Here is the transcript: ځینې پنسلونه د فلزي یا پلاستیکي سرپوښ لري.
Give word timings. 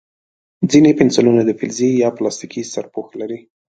ځینې 0.71 0.91
پنسلونه 0.99 1.41
د 1.45 1.51
فلزي 1.59 1.89
یا 2.03 2.09
پلاستیکي 2.17 2.61
سرپوښ 2.73 3.07
لري. 3.21 3.39